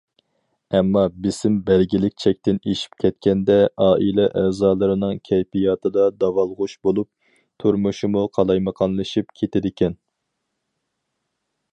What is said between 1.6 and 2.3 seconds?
بەلگىلىك